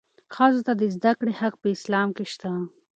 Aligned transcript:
ښځو 0.35 0.61
ته 0.67 0.73
د 0.81 0.83
زدهکړې 0.95 1.33
حق 1.39 1.53
په 1.61 1.67
اسلام 1.75 2.09
کې 2.15 2.25
شته. 2.33 2.49